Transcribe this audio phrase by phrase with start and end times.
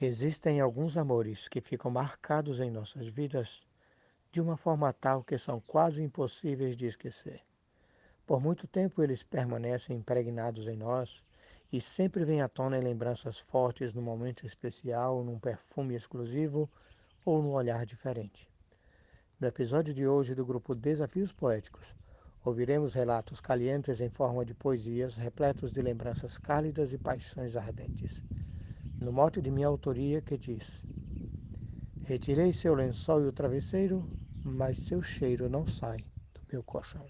[0.00, 3.62] Existem alguns amores que ficam marcados em nossas vidas
[4.32, 7.40] de uma forma tal que são quase impossíveis de esquecer.
[8.26, 11.22] Por muito tempo eles permanecem impregnados em nós
[11.72, 16.68] e sempre vêm à tona em lembranças fortes num momento especial, num perfume exclusivo
[17.24, 18.50] ou num olhar diferente.
[19.38, 21.94] No episódio de hoje do grupo Desafios Poéticos,
[22.44, 28.24] ouviremos relatos calientes em forma de poesias repletos de lembranças cálidas e paixões ardentes
[29.04, 30.82] no mote de minha autoria que diz:
[32.04, 34.02] Retirei seu lençol e o travesseiro,
[34.42, 37.06] mas seu cheiro não sai do meu colchão.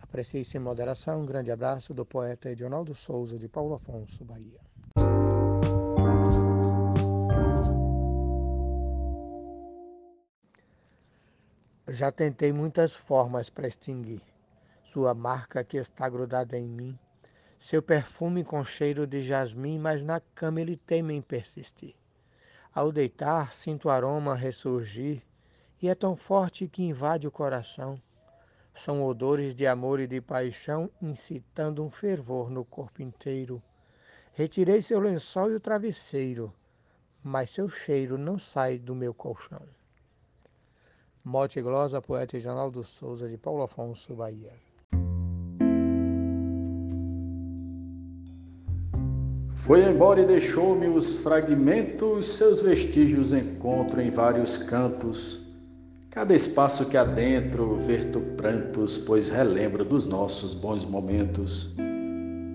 [0.00, 1.22] Aprecie sem moderação.
[1.22, 4.60] Um grande abraço do poeta Edionaldo Souza, de Paulo Afonso, Bahia.
[11.88, 14.22] Já tentei muitas formas para extinguir
[14.82, 16.98] sua marca que está grudada em mim
[17.62, 21.94] seu perfume com cheiro de jasmim, mas na cama ele teme em persistir.
[22.74, 25.22] Ao deitar, sinto o aroma ressurgir,
[25.80, 28.00] e é tão forte que invade o coração.
[28.74, 33.62] São odores de amor e de paixão, incitando um fervor no corpo inteiro.
[34.32, 36.52] Retirei seu lençol e o travesseiro,
[37.22, 39.62] mas seu cheiro não sai do meu colchão.
[41.22, 44.71] Mote e glosa, poeta Janaldo Souza, de Paulo Afonso, Bahia.
[49.62, 55.40] Foi embora e deixou-me os fragmentos, seus vestígios encontro em vários cantos.
[56.10, 61.72] Cada espaço que adentro verto prantos, pois relembro dos nossos bons momentos.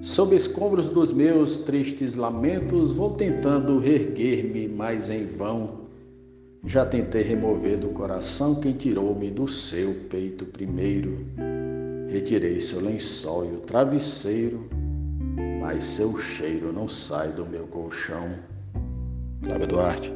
[0.02, 5.88] Sob escombros dos meus tristes lamentos, vou tentando erguer-me, mas em vão.
[6.66, 11.26] Já tentei remover do coração quem tirou-me do seu peito primeiro.
[12.10, 14.68] Retirei seu lençol e o travesseiro
[15.68, 18.42] mas seu cheiro não sai do meu colchão.
[19.44, 20.14] Cláudio Duarte.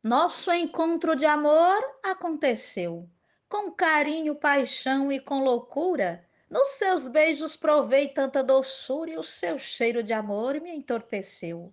[0.00, 3.04] Nosso encontro de amor aconteceu.
[3.48, 9.58] Com carinho, paixão e com loucura, nos seus beijos provei tanta doçura e o seu
[9.58, 11.72] cheiro de amor me entorpeceu.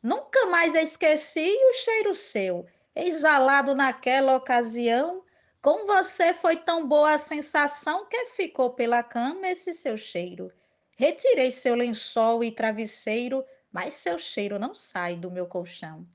[0.00, 2.64] Nunca mais esqueci o cheiro seu,
[2.94, 5.24] exalado naquela ocasião,
[5.60, 10.52] com você foi tão boa a sensação que ficou pela cama esse seu cheiro.
[10.96, 16.06] Retirei seu lençol e travesseiro, mas seu cheiro não sai do meu colchão.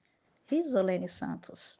[0.48, 1.80] Risolene Santos.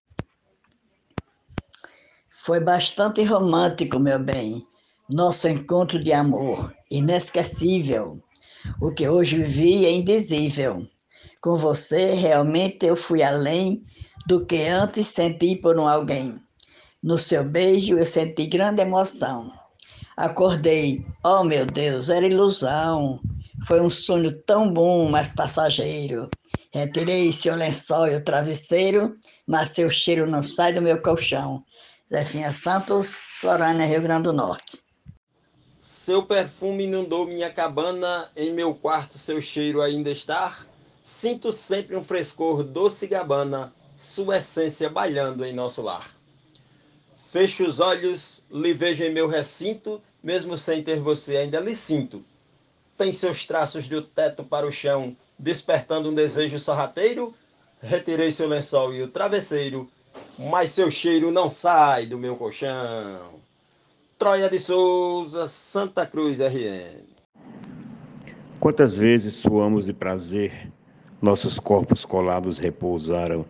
[2.30, 4.68] Foi bastante romântico, meu bem,
[5.10, 8.22] nosso encontro de amor, inesquecível.
[8.82, 10.86] O que hoje vivi é indizível.
[11.40, 13.86] Com você, realmente eu fui além
[14.26, 16.36] do que antes senti por um alguém.
[17.04, 19.50] No seu beijo eu senti grande emoção.
[20.16, 23.20] Acordei, oh meu Deus, era ilusão.
[23.68, 26.32] Foi um sonho tão bom, mas passageiro.
[26.72, 31.66] Retirei seu lençol e o travesseiro, mas seu cheiro não sai do meu colchão.
[32.10, 34.82] Zefinha Santos, Florânia, Rio Grande do Norte.
[35.82, 40.58] Seu perfume inundou minha cabana, em meu quarto seu cheiro ainda está.
[41.04, 46.23] Sinto sempre um frescor doce gabana, sua essência bailando em nosso lar.
[47.34, 52.24] Fecho os olhos, lhe vejo em meu recinto, mesmo sem ter você ainda lhe sinto.
[52.96, 57.34] Tem seus traços do teto para o chão, despertando um desejo sorrateiro.
[57.82, 59.90] Retirei seu lençol e o travesseiro,
[60.38, 63.40] mas seu cheiro não sai do meu colchão.
[64.20, 67.02] Troia de Souza, Santa Cruz RN.
[68.60, 70.72] Quantas vezes suamos de prazer,
[71.20, 73.44] nossos corpos colados repousaram,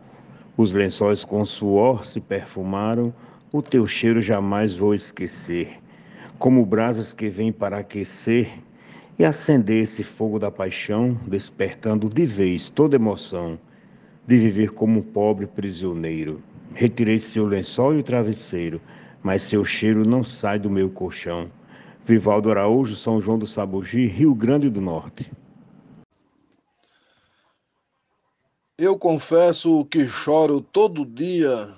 [0.55, 3.13] os lençóis com suor se perfumaram
[3.53, 5.79] o teu cheiro jamais vou esquecer,
[6.39, 8.49] como brasas que vêm para aquecer
[9.17, 13.59] e acender esse fogo da paixão, despertando de vez toda emoção
[14.25, 16.41] de viver como um pobre prisioneiro.
[16.73, 18.81] Retirei seu lençol e o travesseiro,
[19.21, 21.51] mas seu cheiro não sai do meu colchão.
[22.03, 25.31] Vivaldo Araújo, São João do Sabugi, Rio Grande do Norte.
[28.79, 31.71] Eu confesso que choro todo dia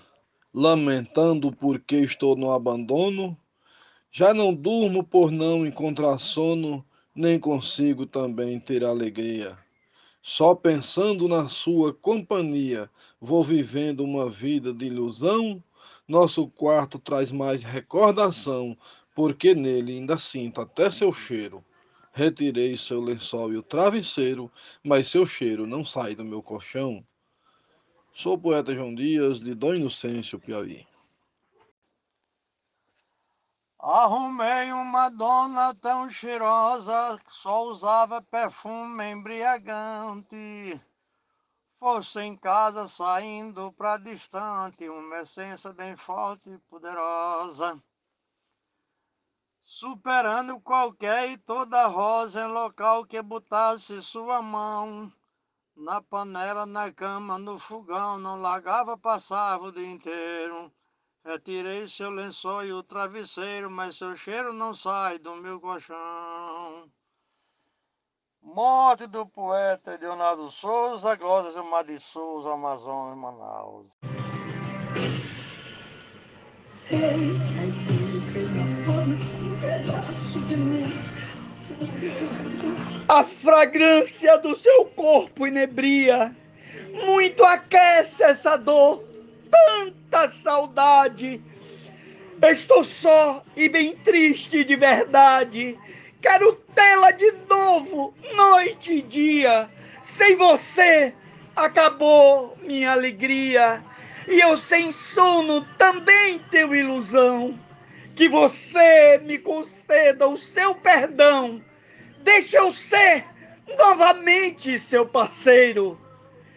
[0.58, 3.38] lamentando porque estou no abandono.
[4.10, 9.58] Já não durmo por não encontrar sono, nem consigo também ter alegria.
[10.22, 15.62] Só pensando na sua companhia, vou vivendo uma vida de ilusão.
[16.08, 18.78] Nosso quarto traz mais recordação,
[19.14, 21.62] porque nele ainda sinto até seu cheiro.
[22.14, 24.50] Retirei seu lençol e o travesseiro,
[24.82, 27.06] mas seu cheiro não sai do meu colchão.
[28.18, 30.88] Sou o poeta João Dias, de Dom Inocêncio, Piauí.
[33.78, 40.82] Arrumei uma dona tão cheirosa que só usava perfume embriagante.
[41.78, 47.84] Fosse em casa saindo pra distante, uma essência bem forte e poderosa.
[49.60, 55.12] Superando qualquer e toda rosa em local que botasse sua mão.
[55.76, 60.72] Na panela, na cama, no fogão, não largava, passava o dia inteiro.
[61.24, 66.90] Retirei seu lençol e o travesseiro, mas seu cheiro não sai do meu colchão.
[68.42, 73.98] Morte do poeta Leonardo Souza, Glória Gilmar de Souza, Amazonas, Manaus.
[76.64, 77.36] Sei,
[82.52, 82.55] a
[83.24, 86.36] fragrância do seu corpo inebria,
[87.06, 89.04] muito aquece essa dor,
[89.50, 91.42] tanta saudade.
[92.42, 95.78] Estou só e bem triste de verdade.
[96.22, 99.70] Quero tê-la de novo, noite e dia.
[100.04, 101.14] Sem você
[101.56, 103.84] acabou minha alegria.
[104.28, 107.58] E eu sem sono também tenho ilusão.
[108.16, 111.62] Que você me conceda o seu perdão
[112.26, 113.24] Deixa eu ser
[113.78, 115.96] novamente seu parceiro.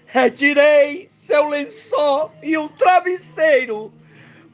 [0.06, 3.93] Retirei seu lençol e o travesseiro,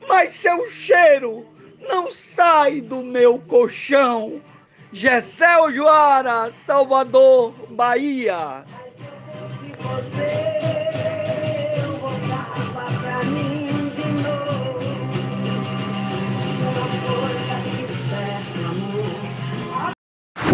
[0.08, 1.46] mas seu cheiro
[1.88, 4.43] não sai do meu colchão.
[4.93, 8.64] Gessel Joara, Salvador, Bahia.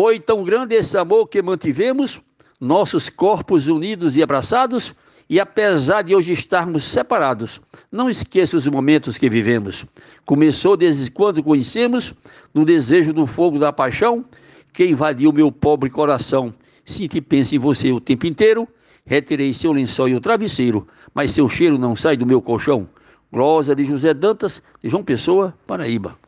[0.01, 2.23] Foi tão grande esse amor que mantivemos,
[2.59, 4.95] nossos corpos unidos e abraçados,
[5.29, 7.61] e apesar de hoje estarmos separados,
[7.93, 9.85] não esqueça os momentos que vivemos.
[10.25, 12.15] Começou desde quando conhecemos,
[12.55, 14.25] no desejo do fogo da paixão,
[14.73, 16.55] que invadiu meu pobre coração.
[16.83, 18.67] Sinto e penso em você o tempo inteiro,
[19.05, 22.89] retirei seu lençol e o travesseiro, mas seu cheiro não sai do meu colchão.
[23.31, 26.20] Glosa de José Dantas, de João Pessoa, Paraíba.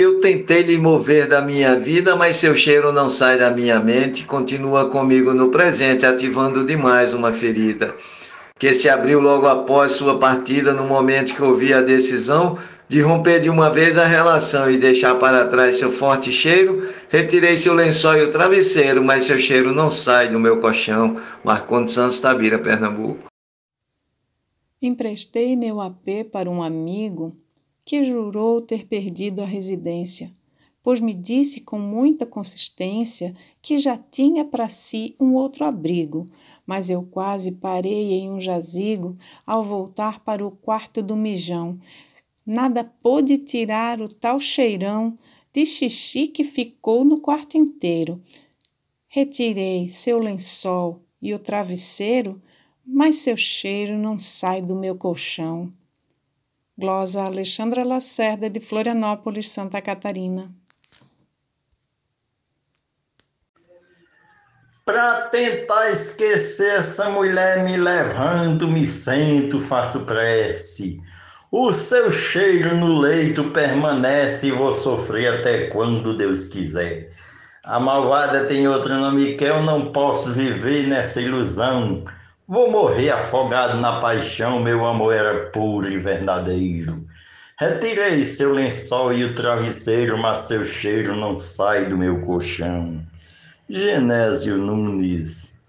[0.00, 4.24] Eu tentei lhe mover da minha vida, mas seu cheiro não sai da minha mente,
[4.24, 7.94] continua comigo no presente, ativando demais uma ferida
[8.58, 12.58] que se abriu logo após sua partida, no momento que ouvi a decisão
[12.88, 16.88] de romper de uma vez a relação e deixar para trás seu forte cheiro.
[17.10, 21.20] Retirei seu lençol e o travesseiro, mas seu cheiro não sai do meu colchão.
[21.44, 23.28] Marcondes Santos Tabira, Pernambuco.
[24.80, 27.36] Emprestei meu AP para um amigo
[27.90, 30.32] que jurou ter perdido a residência,
[30.80, 36.30] pois me disse com muita consistência que já tinha para si um outro abrigo,
[36.64, 41.80] mas eu quase parei em um jazigo ao voltar para o quarto do mijão.
[42.46, 45.16] Nada pôde tirar o tal cheirão
[45.52, 48.22] de xixi que ficou no quarto inteiro.
[49.08, 52.40] Retirei seu lençol e o travesseiro,
[52.86, 55.72] mas seu cheiro não sai do meu colchão.
[56.80, 60.50] Glosa Alexandra Lacerda, de Florianópolis, Santa Catarina.
[64.86, 70.98] Para tentar esquecer essa mulher, me levanto, me sento, faço prece.
[71.52, 77.08] O seu cheiro no leito permanece e vou sofrer até quando Deus quiser.
[77.62, 82.02] A malvada tem outro nome que eu não posso viver nessa ilusão.
[82.50, 87.06] Vou morrer afogado na paixão, meu amor era puro e verdadeiro.
[87.56, 93.06] Retirei seu lençol e o travesseiro, mas seu cheiro não sai do meu colchão.
[93.68, 95.62] Genésio Nunes.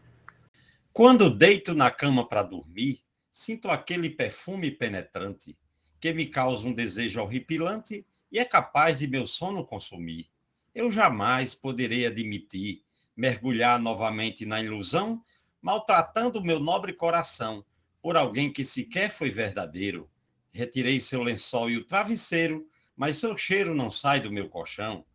[0.92, 5.56] Quando deito na cama para dormir, sinto aquele perfume penetrante
[6.00, 10.32] que me causa um desejo horripilante e é capaz de meu sono consumir.
[10.74, 12.82] Eu jamais poderei admitir
[13.16, 15.22] mergulhar novamente na ilusão
[15.62, 17.64] maltratando meu nobre coração
[18.02, 20.10] por alguém que sequer foi verdadeiro.
[20.50, 25.06] Retirei seu lençol e o travesseiro, mas seu cheiro não sai do meu colchão.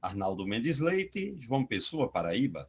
[0.00, 2.68] Arnaldo Mendes Leite, João Pessoa, Paraíba.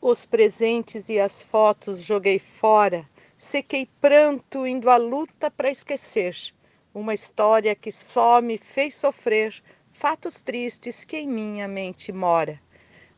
[0.00, 6.36] Os presentes e as fotos joguei fora, sequei pranto indo à luta para esquecer.
[6.94, 12.62] Uma história que só me fez sofrer, fatos tristes que em minha mente mora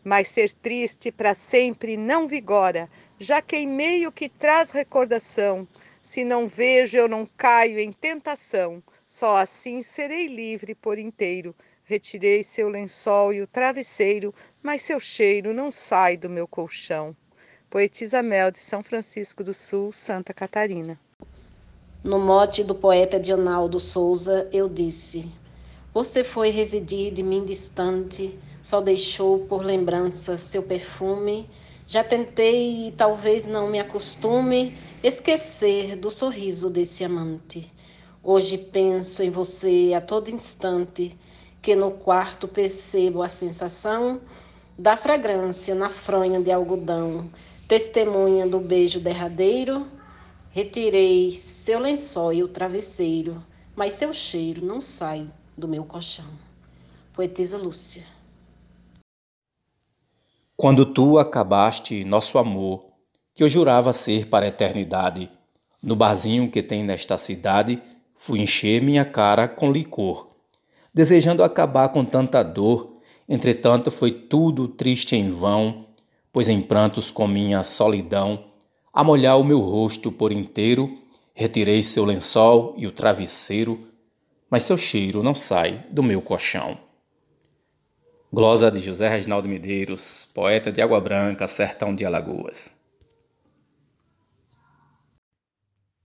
[0.07, 2.89] mas ser triste para sempre não vigora.
[3.19, 5.67] Já queimei o que traz recordação.
[6.01, 8.81] Se não vejo, eu não caio em tentação.
[9.05, 11.53] Só assim serei livre por inteiro.
[11.83, 14.33] Retirei seu lençol e o travesseiro,
[14.63, 17.17] mas seu cheiro não sai do meu colchão.
[17.69, 21.01] Poetisa Mel de São Francisco do Sul, Santa Catarina.
[22.05, 25.29] No mote do poeta Dionaldo Souza, eu disse:
[25.93, 31.49] Você foi residir de mim distante, só deixou por lembrança seu perfume.
[31.87, 37.73] Já tentei e talvez não me acostume esquecer do sorriso desse amante.
[38.25, 41.17] Hoje penso em você a todo instante,
[41.63, 44.21] que no quarto percebo a sensação
[44.77, 47.31] da fragrância na fronha de algodão,
[47.69, 49.87] testemunha do beijo derradeiro
[50.51, 53.45] Retirei seu lençol e o travesseiro,
[53.77, 56.31] mas seu cheiro não sai do meu colchão.
[57.13, 58.16] Poetisa Lúcia.
[60.57, 62.87] Quando tu acabaste nosso amor,
[63.35, 65.29] que eu jurava ser para a eternidade,
[65.83, 67.79] no barzinho que tem nesta cidade,
[68.15, 70.29] fui encher minha cara com licor,
[70.95, 72.95] desejando acabar com tanta dor.
[73.29, 75.89] Entretanto, foi tudo triste em vão,
[76.33, 78.47] pois em prantos com minha solidão
[78.95, 80.99] a molhar o meu rosto por inteiro,
[81.35, 83.89] retirei seu lençol e o travesseiro,
[84.51, 86.86] mas seu cheiro não sai do meu colchão.
[88.33, 92.73] Glosa de José Reginaldo Medeiros, poeta de Água Branca, Sertão de Alagoas.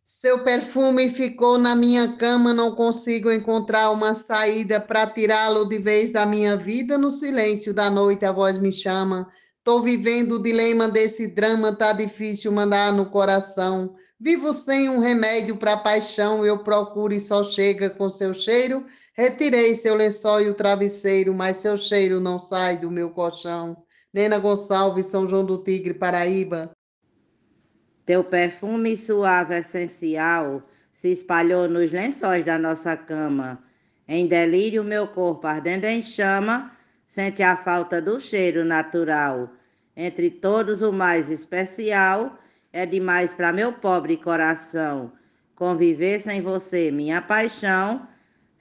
[0.05, 6.11] Seu perfume ficou na minha cama, não consigo encontrar uma saída para tirá-lo de vez
[6.11, 6.95] da minha vida.
[6.95, 9.27] No silêncio da noite a voz me chama.
[9.63, 13.95] Tô vivendo o dilema desse drama, tá difícil mandar no coração.
[14.19, 18.85] Vivo sem um remédio para paixão, eu procuro e só chega com seu cheiro.
[19.21, 23.77] Retirei seu lençol e o travesseiro, mas seu cheiro não sai do meu colchão.
[24.11, 26.71] Nena Gonçalves, São João do Tigre, Paraíba.
[28.03, 33.63] Teu perfume suave essencial se espalhou nos lençóis da nossa cama.
[34.07, 36.75] Em delírio, meu corpo ardendo em chama
[37.05, 39.51] sente a falta do cheiro natural.
[39.95, 42.39] Entre todos, o mais especial
[42.73, 45.13] é demais para meu pobre coração.
[45.53, 48.07] Conviver sem você, minha paixão,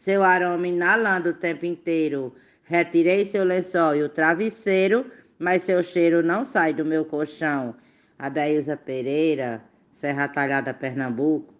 [0.00, 2.35] seu aroma inalando o tempo inteiro.
[2.64, 5.04] Retirei seu lençol e o travesseiro,
[5.38, 7.75] mas seu cheiro não sai do meu colchão.
[8.19, 11.52] Adaísa Pereira, Serra Talhada, Pernambuco.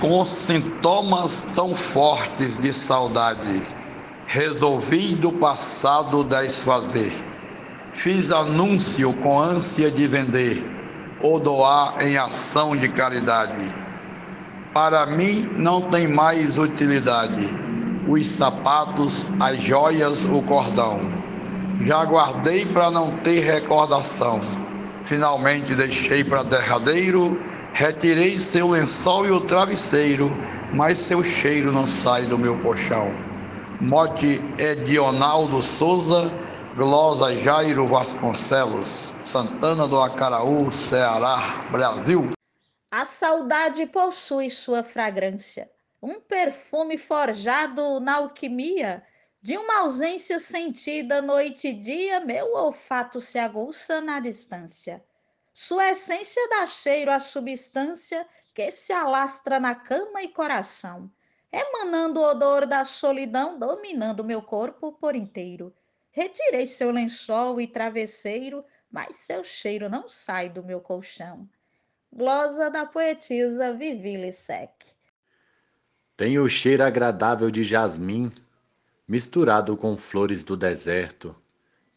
[0.00, 3.60] Com sintomas tão fortes de saudade
[4.28, 7.12] resolvi do passado desfazer.
[7.90, 10.62] Fiz anúncio com ânsia de vender
[11.20, 13.81] ou doar em ação de caridade.
[14.72, 17.62] Para mim não tem mais utilidade
[18.08, 21.00] os sapatos, as joias, o cordão.
[21.80, 24.40] Já guardei para não ter recordação.
[25.04, 27.40] Finalmente deixei para derradeiro,
[27.72, 30.32] retirei seu lençol e o travesseiro,
[30.72, 33.12] mas seu cheiro não sai do meu colchão.
[33.80, 36.30] Mote Edionaldo Souza,
[36.76, 42.32] Glosa Jairo Vasconcelos, Santana do Acaraú, Ceará, Brasil.
[43.02, 45.68] A saudade possui sua fragrância,
[46.00, 49.04] um perfume forjado na alquimia
[49.42, 55.04] de uma ausência sentida noite e dia, meu olfato se aguça na distância.
[55.52, 61.10] Sua essência dá cheiro à substância que se alastra na cama e coração
[61.50, 65.74] emanando o odor da solidão, dominando meu corpo por inteiro.
[66.12, 71.48] Retirei seu lençol e travesseiro, mas seu cheiro não sai do meu colchão.
[72.14, 74.70] Glosa da poetisa Vivi Lissec.
[76.14, 78.30] Tem o cheiro agradável de jasmim,
[79.08, 81.34] misturado com flores do deserto.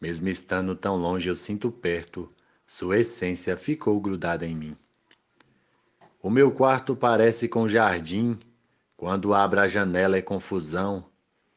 [0.00, 2.26] Mesmo estando tão longe, eu sinto perto,
[2.66, 4.76] sua essência ficou grudada em mim.
[6.22, 8.38] O meu quarto parece com jardim,
[8.96, 11.10] quando abro a janela é confusão,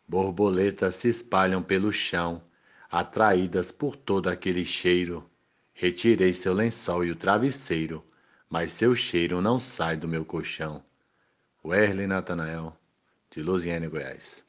[0.06, 2.44] borboletas se espalham pelo chão,
[2.92, 5.30] atraídas por todo aquele cheiro.
[5.74, 8.04] Retirei seu lençol e o travesseiro,
[8.50, 10.84] mas seu cheiro não sai do meu colchão.
[11.64, 12.76] Werley Natanael,
[13.30, 14.44] de Luziane, Goiás.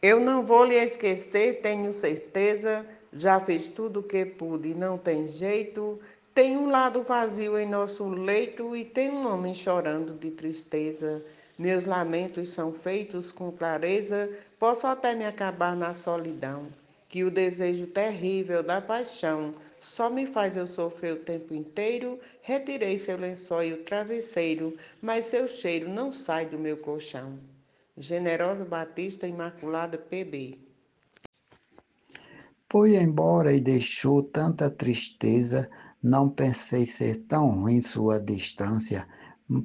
[0.00, 2.86] Eu não vou lhe esquecer, tenho certeza.
[3.12, 6.00] Já fiz tudo o que pude, não tem jeito.
[6.32, 11.22] Tem um lado vazio em nosso leito e tem um homem chorando de tristeza.
[11.58, 16.68] Meus lamentos são feitos com clareza, posso até me acabar na solidão.
[17.10, 22.18] Que o desejo terrível da paixão só me faz eu sofrer o tempo inteiro.
[22.40, 27.38] Retirei seu lençol e o travesseiro, mas seu cheiro não sai do meu colchão.
[27.98, 30.58] Generosa Batista Imaculada PB.
[32.70, 35.68] Foi embora e deixou tanta tristeza
[36.02, 39.06] não pensei ser tão ruim sua distância.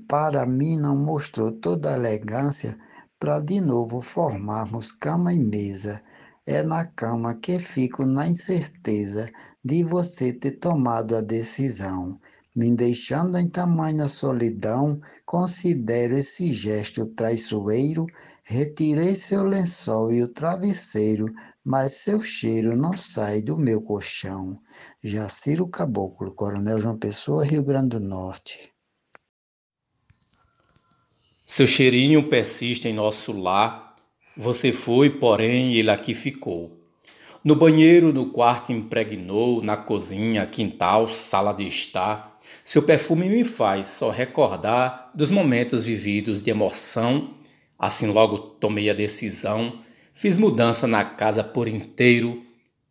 [0.05, 2.77] Para mim não mostrou toda a elegância
[3.17, 6.01] para de novo formarmos cama e mesa.
[6.47, 9.31] É na cama que fico na incerteza
[9.63, 12.19] de você ter tomado a decisão.
[12.55, 18.05] me deixando em tamanha solidão, considero esse gesto traiçoeiro,
[18.45, 21.33] retirei seu lençol e o travesseiro,
[21.65, 24.57] mas seu cheiro não sai do meu colchão.
[25.03, 28.71] Jaciro Caboclo, Coronel João Pessoa, Rio Grande do Norte.
[31.43, 33.84] Seu cheirinho persiste em nosso lar,
[34.37, 36.71] você foi, porém, ele aqui ficou.
[37.43, 42.39] No banheiro, no quarto impregnou, na cozinha, quintal, sala de estar.
[42.63, 47.35] Seu perfume me faz só recordar dos momentos vividos de emoção.
[47.77, 49.79] Assim logo tomei a decisão,
[50.13, 52.43] fiz mudança na casa por inteiro,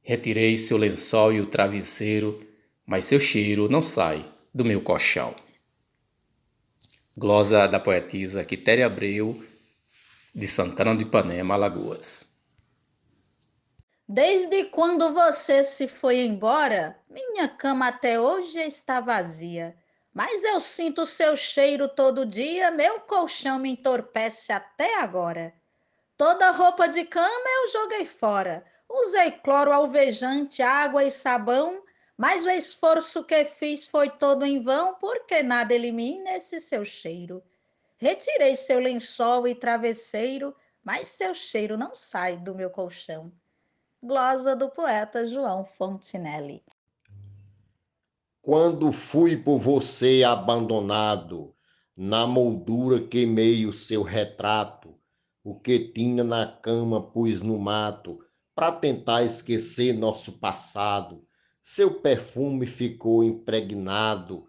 [0.03, 2.39] retirei seu lençol e o travesseiro,
[2.87, 4.25] mas seu cheiro não sai
[4.55, 5.35] do meu colchão.
[7.17, 9.43] Glosa da poetisa Quitéria Abreu,
[10.35, 12.43] de Santana do Ipanema, Alagoas.
[14.09, 19.77] Desde quando você se foi embora, minha cama até hoje está vazia.
[20.13, 25.55] Mas eu sinto seu cheiro todo dia, meu colchão me entorpece até agora.
[26.17, 28.65] Toda roupa de cama eu joguei fora.
[28.89, 31.83] Usei cloro alvejante, água e sabão,
[32.17, 37.43] mas o esforço que fiz foi todo em vão, porque nada elimina esse seu cheiro.
[38.05, 43.33] Retirei seu lençol e travesseiro, mas seu cheiro não sai do meu colchão.
[44.03, 46.63] Glosa do poeta João Fontinelli.
[48.43, 51.55] Quando fui por você abandonado,
[51.97, 54.95] na moldura queimei o seu retrato,
[55.43, 58.23] o que tinha na cama pus no mato,
[58.55, 61.27] para tentar esquecer nosso passado.
[61.63, 64.47] Seu perfume ficou impregnado.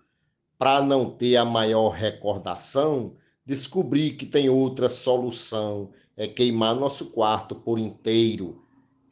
[0.58, 7.56] Para não ter a maior recordação, descobri que tem outra solução: é queimar nosso quarto
[7.56, 8.66] por inteiro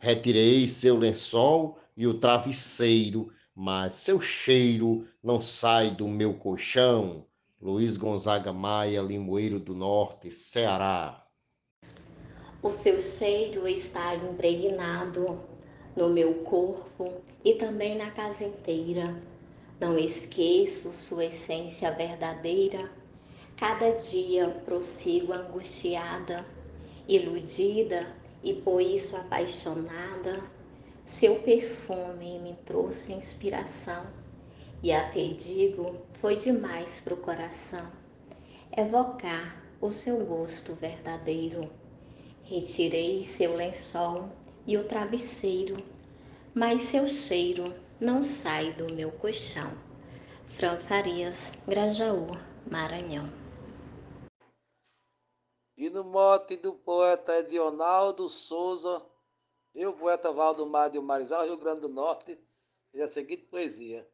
[0.03, 7.25] Retirei seu lençol e o travesseiro, mas seu cheiro não sai do meu colchão.
[7.61, 11.25] Luiz Gonzaga Maia, Limoeiro do Norte, Ceará.
[12.61, 15.39] O seu cheiro está impregnado
[15.95, 19.15] no meu corpo e também na casa inteira.
[19.79, 22.91] Não esqueço sua essência verdadeira.
[23.63, 26.45] Cada dia prossigo angustiada,
[27.07, 30.43] iludida e por isso apaixonada,
[31.05, 34.05] seu perfume me trouxe inspiração
[34.83, 37.87] e até digo, foi demais pro coração
[38.75, 41.71] evocar o seu gosto verdadeiro.
[42.43, 44.27] Retirei seu lençol
[44.67, 45.81] e o travesseiro,
[46.53, 49.71] mas seu cheiro não sai do meu colchão.
[50.47, 52.27] Fran Farias, Grajaú,
[52.69, 53.42] Maranhão.
[55.75, 59.03] E no mote do poeta Edionaldo Souza,
[59.73, 62.39] eu, poeta Valdemar de Marizal, Rio Grande do Norte,
[62.91, 64.07] fiz a seguinte poesia.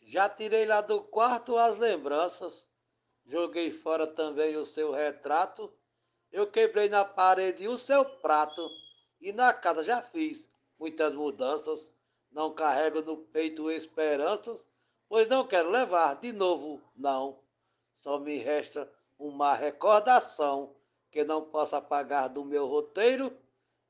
[0.00, 2.70] Já tirei lá do quarto as lembranças,
[3.26, 5.72] joguei fora também o seu retrato,
[6.30, 8.66] eu quebrei na parede o seu prato,
[9.20, 11.94] e na casa já fiz muitas mudanças,
[12.30, 14.70] não carrego no peito esperanças,
[15.06, 17.38] pois não quero levar de novo, não.
[17.94, 18.90] Só me resta
[19.22, 20.70] uma recordação
[21.10, 23.32] que não posso apagar do meu roteiro.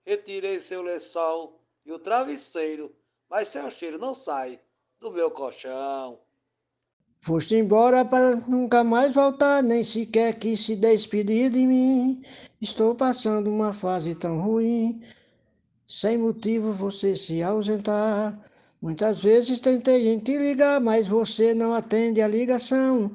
[0.04, 2.94] Retirei seu lençol e o travesseiro,
[3.30, 4.60] mas seu cheiro não sai
[5.00, 6.20] do meu colchão.
[7.20, 12.22] Foste embora para nunca mais voltar, nem sequer quis se despedir de mim.
[12.60, 15.02] Estou passando uma fase tão ruim,
[15.86, 18.38] sem motivo você se ausentar.
[18.82, 23.14] Muitas vezes tentei em te ligar, mas você não atende a ligação.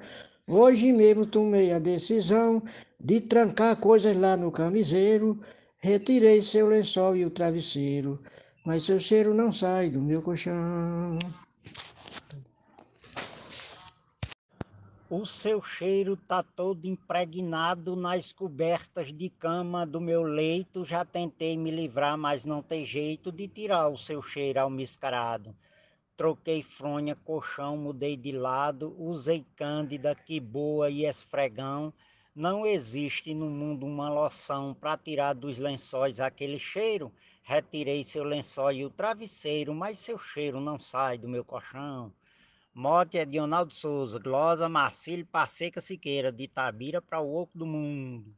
[0.49, 2.63] Hoje mesmo tomei a decisão
[2.97, 5.41] de trancar coisas lá no camiseiro.
[5.77, 8.17] Retirei seu lençol e o travesseiro,
[8.65, 11.19] mas seu cheiro não sai do meu colchão.
[15.09, 20.85] O seu cheiro tá todo impregnado nas cobertas de cama do meu leito.
[20.85, 25.53] Já tentei me livrar, mas não tem jeito de tirar o seu cheiro almiscarado.
[26.17, 31.93] Troquei fronha, colchão, mudei de lado, usei cândida, que boa e esfregão.
[32.35, 37.13] Não existe no mundo uma loção para tirar dos lençóis aquele cheiro.
[37.43, 42.11] Retirei seu lençol e o travesseiro, mas seu cheiro não sai do meu colchão.
[42.73, 47.65] Mote é de Ronaldo Souza, glosa Marcílio Passeca Siqueira, de Tabira para o Oco do
[47.67, 48.35] Mundo.